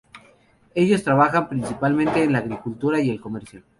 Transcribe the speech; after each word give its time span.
Ellos 0.73 1.03
trabajan 1.03 1.47
principalmente 1.47 2.23
en 2.23 2.33
la 2.33 2.39
agricultura 2.39 2.99
y 2.99 3.11
el 3.11 3.21
comercio. 3.21 3.61